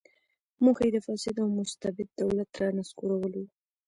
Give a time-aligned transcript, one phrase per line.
[0.63, 3.45] موخه یې د فاسد او مستبد دولت رانسکورول و.